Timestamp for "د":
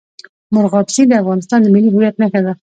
1.17-1.19, 1.61-1.67